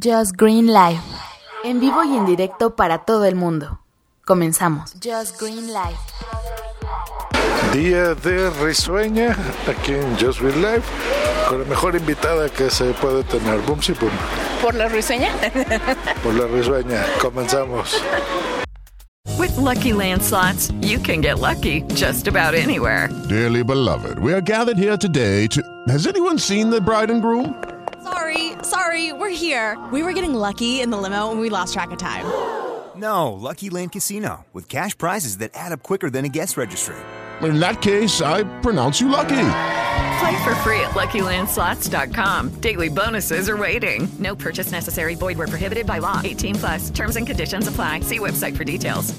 [0.00, 1.00] Just Green Live.
[1.64, 3.80] En vivo y en directo para todo el mundo.
[4.24, 4.92] Comenzamos.
[5.02, 5.98] Just Green Live.
[7.72, 9.36] Día de risueña
[9.66, 10.82] aquí en Just Green Live
[11.48, 13.58] con la mejor invitada que se puede tener.
[13.62, 14.12] Boom, sí, boom.
[14.62, 15.32] ¿Por la risueña?
[16.22, 17.04] Por la risueña.
[17.20, 18.00] Comenzamos.
[19.36, 23.08] With Lucky Land slots, you can get lucky just about anywhere.
[23.28, 25.60] Dearly beloved, we are gathered here today to.
[25.88, 27.54] Has anyone seen the bride and groom?
[28.08, 29.76] Sorry, sorry, we're here.
[29.92, 32.24] We were getting lucky in the limo and we lost track of time.
[32.96, 36.96] No, Lucky Land Casino, with cash prizes that add up quicker than a guest registry.
[37.42, 39.50] In that case, I pronounce you lucky.
[40.20, 42.60] Play for free at LuckyLandSlots.com.
[42.60, 44.08] Daily bonuses are waiting.
[44.18, 45.14] No purchase necessary.
[45.14, 46.20] Void where prohibited by law.
[46.24, 46.90] 18 plus.
[46.90, 48.00] Terms and conditions apply.
[48.00, 49.14] See website for details.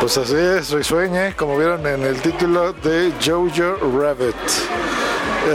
[0.00, 1.34] Pues así es, risueña, ¿eh?
[1.36, 4.34] como vieron en el título de Jojo Rabbit.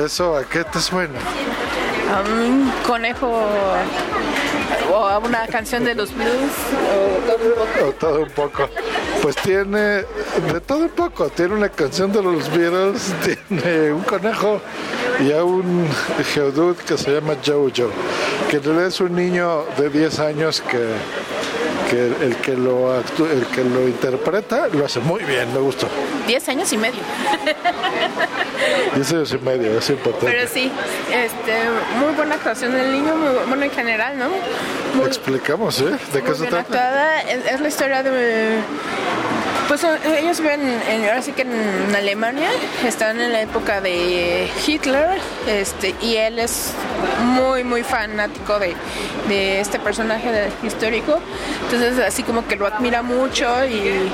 [0.05, 1.19] ¿Eso a qué te suena?
[2.19, 3.27] Un conejo
[4.91, 6.51] o a una canción de los blues
[7.83, 8.67] o todo un poco.
[9.21, 11.29] Pues tiene de todo un poco.
[11.29, 13.13] Tiene una canción de los Beatles,
[13.49, 14.59] tiene un conejo
[15.21, 15.87] y a un
[16.33, 17.91] geodude que se llama Jojo,
[18.49, 20.87] que en realidad es un niño de 10 años que,
[21.89, 25.87] que el, que lo actú- el que lo interpreta lo hace muy bien, me gustó.
[26.27, 26.99] Diez años y medio.
[28.95, 30.27] 10 años y medio, es importante.
[30.27, 30.71] Pero sí,
[31.11, 31.53] este,
[31.99, 34.29] muy buena actuación del niño, muy bu- bueno en general, ¿no?
[34.95, 35.97] Muy, Explicamos, ¿eh?
[36.13, 36.59] ¿De qué se trata?
[36.59, 37.21] actuada.
[37.21, 38.57] Es, es la historia de...
[39.67, 42.49] Pues ellos viven en, ahora sí que en Alemania,
[42.85, 45.17] están en la época de Hitler,
[45.47, 46.73] este, y él es
[47.23, 48.75] muy, muy fanático de,
[49.29, 51.19] de este personaje histórico.
[51.63, 54.09] Entonces así como que lo admira mucho y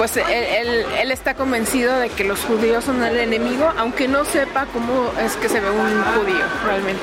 [0.00, 4.64] pues él, él- está convencido de que los judíos son el enemigo, aunque no sepa
[4.72, 7.02] cómo es que se ve un judío realmente.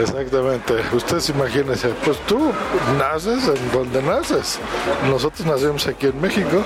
[0.00, 0.74] Exactamente.
[0.94, 2.50] Ustedes imagínense, pues tú
[2.96, 4.58] naces en donde naces.
[5.10, 6.64] Nosotros nacemos aquí en México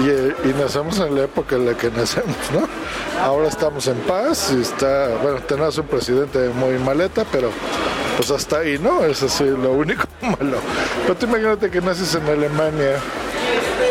[0.00, 2.68] y, eh, y nacemos en la época en la que nacemos, ¿no?
[3.22, 7.50] Ahora estamos en paz y está, bueno, tenemos un presidente muy maleta, pero
[8.16, 9.04] pues hasta ahí, ¿no?
[9.04, 10.58] Es así lo único malo.
[11.02, 12.96] Pero tú imagínate que naces en Alemania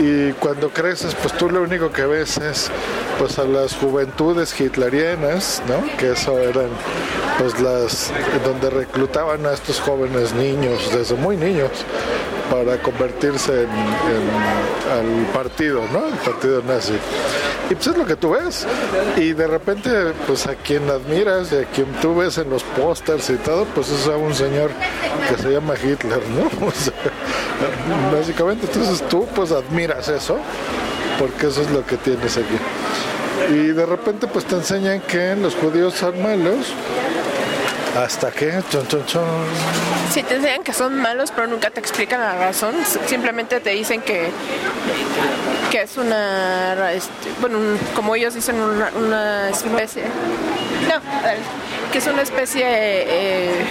[0.00, 2.70] y cuando creces pues tú lo único que ves es
[3.18, 6.68] pues a las juventudes hitlerianas no que eso eran
[7.38, 8.10] pues las
[8.44, 11.70] donde reclutaban a estos jóvenes niños desde muy niños
[12.50, 14.30] para convertirse en, en-
[14.92, 16.94] al partido no el partido nazi
[17.72, 18.66] y pues es lo que tú ves.
[19.16, 19.90] Y de repente
[20.26, 23.88] pues a quien admiras y a quien tú ves en los pósters y todo pues
[23.90, 24.70] es a un señor
[25.28, 26.50] que se llama Hitler no
[28.12, 30.38] básicamente entonces tú pues admiras eso
[31.18, 32.58] porque eso es lo que tienes aquí.
[33.50, 36.74] Y de repente pues te enseñan que los judíos son malos
[37.96, 39.24] hasta que chon, chon, chon.
[40.12, 42.74] Sí, te enseñan que son malos, pero nunca te explican la razón.
[43.06, 44.28] Simplemente te dicen que,
[45.70, 47.10] que es una, este,
[47.40, 50.02] bueno, un- como ellos dicen, una, una especie.
[50.88, 51.00] No,
[51.92, 53.64] que es una especie eh,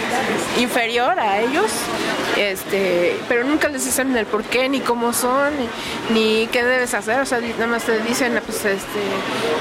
[0.59, 1.71] inferior a ellos,
[2.37, 5.51] este, pero nunca les dicen el por qué, ni cómo son,
[6.09, 7.19] ni, ni qué debes hacer.
[7.19, 8.99] O sea, nada más te dicen, pues, este,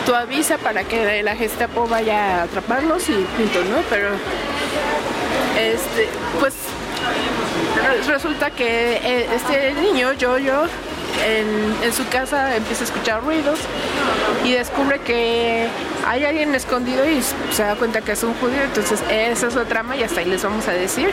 [0.06, 3.78] tú avisa para que la Gestapo vaya a atraparlos y punto, ¿no?
[3.88, 4.10] Pero
[5.58, 6.54] este, pues
[7.84, 10.64] re- resulta que eh, este niño, yo, yo,
[11.26, 13.58] en, en su casa empieza a escuchar ruidos
[14.44, 15.66] y descubre que
[16.06, 17.20] hay alguien escondido y
[17.52, 18.62] se da cuenta que es un judío.
[18.62, 21.10] Entonces, esa es su trama y hasta ahí les vamos a decir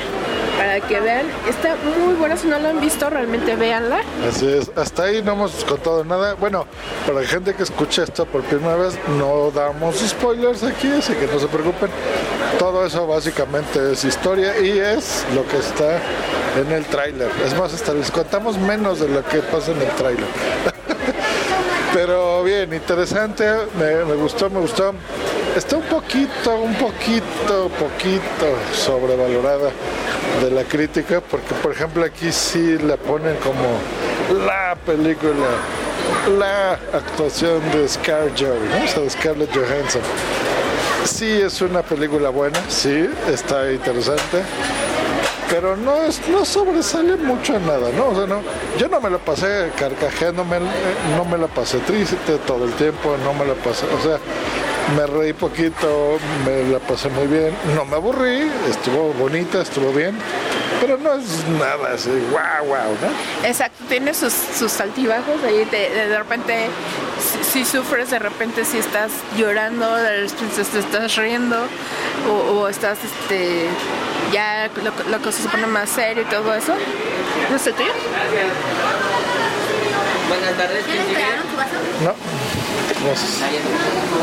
[0.57, 1.25] para que vean.
[1.49, 4.01] Está muy buena, si no la han visto, realmente véanla.
[4.27, 6.35] Así es, hasta ahí no hemos contado nada.
[6.35, 6.67] Bueno,
[7.05, 11.25] para la gente que escucha esto por primera vez, no damos spoilers aquí, así que
[11.27, 11.89] no se preocupen.
[12.59, 16.01] Todo eso básicamente es historia y es lo que está
[16.59, 17.29] en el tráiler.
[17.45, 20.25] Es más, hasta les contamos menos de lo que pasa en el tráiler.
[21.93, 23.45] Pero bien, interesante,
[23.77, 24.93] me, gustó, me gustó.
[25.55, 29.71] Está un poquito, un poquito, poquito sobrevalorada
[30.43, 35.47] de la crítica, porque por ejemplo aquí sí la ponen como la película
[36.37, 38.83] la actuación de ¿no?
[38.83, 40.01] O sea, de Scarlett Johansson.
[41.07, 44.43] Sí es una película buena, sí, está interesante,
[45.49, 48.09] pero no es, no sobresale mucho en nada, ¿no?
[48.09, 48.41] O sea, no,
[48.77, 50.59] yo no me la pasé carcajeándome,
[51.15, 54.19] no me la pasé triste todo el tiempo, no me la pasé, o sea,
[54.95, 60.15] me reí poquito, me la pasé muy bien, no me aburrí, estuvo bonita, estuvo bien,
[60.81, 63.47] pero no es nada así, wow, wow, ¿no?
[63.47, 66.67] Exacto, tiene sus, sus altibajos, ahí de repente
[67.27, 71.57] si, si, sufres, de repente si estás llorando, de repente te estás riendo
[72.29, 73.67] o, o estás este
[74.31, 76.73] ya la, la, cosa se pone más serio y todo eso.
[77.49, 77.91] ¿No es el tuyo?
[80.27, 80.85] Buenas tardes,
[82.03, 82.13] No.
[83.05, 83.41] Gracias.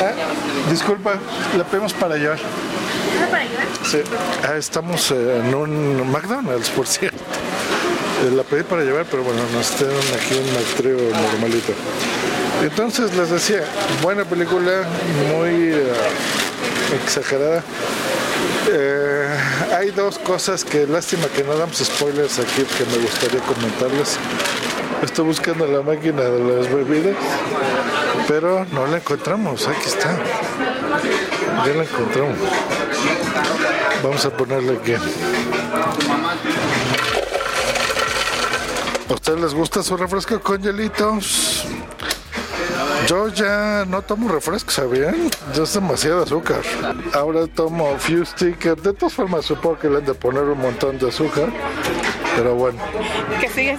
[0.00, 1.14] Ah, disculpa,
[1.56, 2.38] la pedimos para llevar.
[3.30, 3.66] para llevar?
[3.84, 3.98] Sí.
[4.42, 7.18] Ah, estamos en un McDonald's, por cierto.
[8.34, 11.72] La pedí para llevar, pero bueno, nos tienen aquí un maestro normalito.
[12.62, 13.64] Entonces les decía,
[14.02, 14.84] buena película,
[15.32, 17.62] muy uh, exagerada.
[18.70, 19.28] Eh,
[19.76, 24.18] hay dos cosas que lástima que no damos spoilers aquí que me gustaría comentarles.
[25.02, 27.16] Estoy buscando la máquina de las bebidas,
[28.26, 29.68] pero no la encontramos.
[29.68, 30.16] Aquí está.
[31.66, 32.38] Ya la encontramos.
[34.02, 34.94] Vamos a ponerle aquí.
[39.10, 41.66] ¿A ustedes les gusta su refresco con hielitos?
[43.06, 45.30] Yo ya no tomo refresco, ¿sabían?
[45.54, 46.62] Ya es demasiado azúcar.
[47.12, 48.80] Ahora tomo Fuse Ticket.
[48.80, 51.50] De todas formas, supongo que le han de poner un montón de azúcar.
[52.34, 52.78] Pero bueno.
[53.40, 53.78] Que sigue,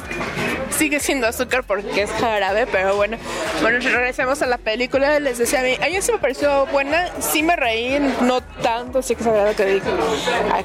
[0.77, 3.17] sigue siendo azúcar porque es jarabe, pero bueno.
[3.61, 5.19] Bueno, regresemos a la película.
[5.19, 7.11] Les decía a mí, a mí sí me pareció buena.
[7.19, 9.85] Sí me reí, no tanto, sí que es que digo,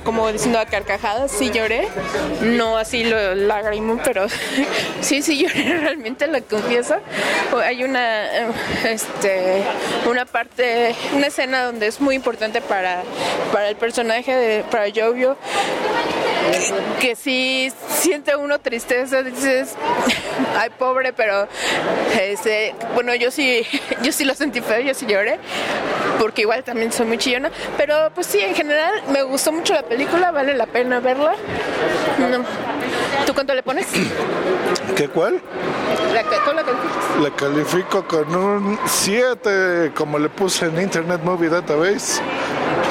[0.04, 1.88] como diciendo a carcajadas, sí lloré.
[2.42, 4.26] No así lo lágrimo, pero
[5.00, 6.96] sí, sí lloré realmente, lo confieso.
[7.64, 8.48] Hay una,
[8.84, 9.62] este,
[10.08, 13.02] una parte, una escena donde es muy importante para,
[13.52, 15.36] para el personaje de, para Jovio
[17.00, 19.75] que sí siente uno tristeza, dices,
[20.56, 21.48] ay pobre, pero
[22.19, 23.62] este, bueno, yo sí,
[24.02, 25.38] yo sí lo sentí feo, yo sí lloré,
[26.19, 29.82] porque igual también soy muy chillona, pero pues sí, en general me gustó mucho la
[29.82, 31.34] película, vale la pena verla.
[32.19, 32.44] No.
[33.26, 33.86] ¿Tú cuánto le pones?
[34.96, 35.40] ¿Qué cuál?
[36.12, 37.20] La, ¿Tú la calificas?
[37.22, 42.20] La califico con un 7, como le puse en Internet Movie Database.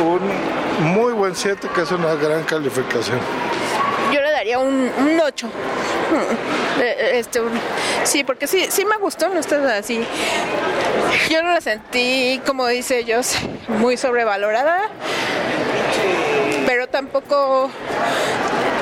[0.04, 3.20] Un muy buen 7, que es una gran calificación.
[4.14, 5.50] Yo le daría un, un 8.
[7.14, 7.52] Este, un,
[8.04, 10.06] sí, porque sí, sí me gustó, no está así.
[11.30, 13.36] Yo no la sentí, como dice ellos,
[13.68, 14.90] muy sobrevalorada,
[16.66, 17.70] pero tampoco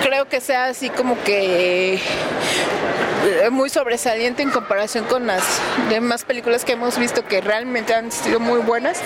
[0.02, 2.00] creo que sea así como que
[3.52, 5.44] muy sobresaliente en comparación con las
[5.90, 9.00] demás películas que hemos visto que realmente han sido muy buenas.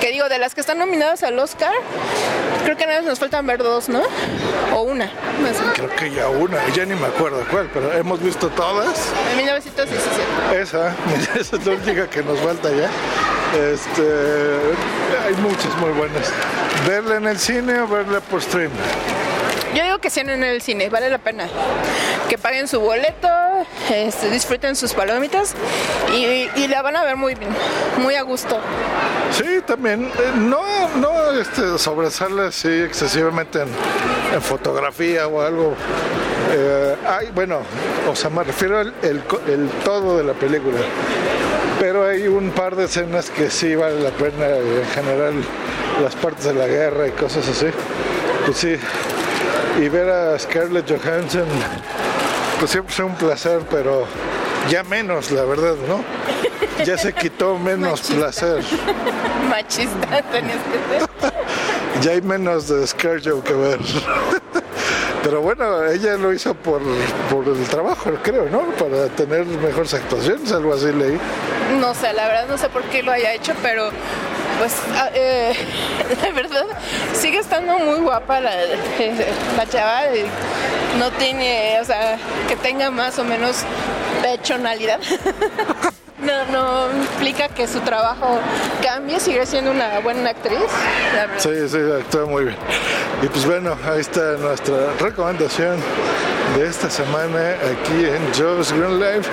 [0.00, 1.72] Que digo, de las que están nominadas al Oscar,
[2.64, 4.02] creo que nada más nos faltan ver dos, ¿no?
[4.74, 5.10] O una.
[5.74, 9.12] Creo que ya una, ya ni me acuerdo cuál, pero hemos visto todas.
[9.30, 10.60] En 1917.
[10.60, 10.94] Esa,
[11.38, 12.90] esa es la única que nos falta ya.
[13.72, 14.02] Este,
[15.26, 16.30] hay muchas muy buenas.
[16.86, 18.70] Verla en el cine o verla por stream.
[19.74, 21.48] Yo digo que sean en el cine, vale la pena.
[22.28, 23.28] Que paguen su boleto,
[23.90, 25.54] este, disfruten sus palomitas
[26.14, 27.50] y, la van a ver muy bien,
[27.98, 28.58] muy a gusto.
[29.30, 30.04] Sí, también.
[30.04, 30.60] Eh, no
[30.96, 35.74] no este, sobresale así excesivamente en, fotografía o algo.
[36.52, 37.60] Eh, hay, bueno,
[38.08, 40.78] o sea, me refiero al el, el todo de la película.
[41.80, 45.34] Pero hay un par de escenas que sí vale la pena, en general,
[46.02, 47.66] las partes de la guerra y cosas así.
[48.44, 48.76] Pues sí,
[49.78, 51.46] y ver a Scarlett Johansson,
[52.58, 54.06] pues siempre es un placer, pero
[54.68, 56.04] ya menos, la verdad, ¿no?
[56.84, 58.14] Ya se quitó menos Machista.
[58.16, 58.64] placer.
[59.48, 61.32] Machista tenías que ser.
[62.02, 63.80] Ya hay menos de Scarjo que ver.
[65.24, 66.80] Pero bueno, ella lo hizo por,
[67.28, 68.60] por el trabajo, creo, ¿no?
[68.78, 71.18] Para tener mejores actuaciones, algo así leí.
[71.80, 73.90] No sé, la verdad no sé por qué lo haya hecho, pero
[74.58, 74.74] pues
[75.14, 75.54] eh,
[76.22, 76.64] de verdad
[77.12, 78.50] sigue estando muy guapa la,
[79.56, 80.02] la chava.
[80.98, 83.64] No tiene, o sea, que tenga más o menos
[84.22, 85.00] pechonalidad.
[86.18, 88.40] No, no implica que su trabajo
[88.82, 90.58] cambie, sigue siendo una buena actriz.
[91.36, 92.56] Sí, sí, actúa muy bien.
[93.22, 95.80] Y pues bueno, ahí está nuestra recomendación
[96.56, 99.30] de esta semana aquí en Joe's Green Life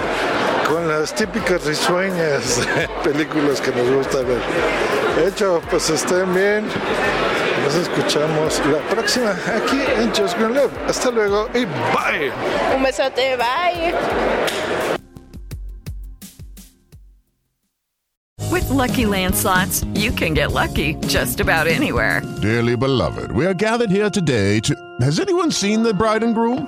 [0.67, 2.62] con las típicas risueñas
[3.03, 4.41] películas que nos gusta ver.
[5.15, 6.67] De hecho, pues estén bien.
[7.63, 10.72] Nos escuchamos la próxima aquí en Joe's Green Life.
[10.88, 12.31] Hasta luego y bye.
[12.75, 13.93] Un besote, bye.
[18.51, 22.22] With lucky Land slots, you can get lucky just about anywhere.
[22.41, 24.75] Dearly beloved, we are gathered here today to.
[25.01, 26.67] Has anyone seen the bride and groom?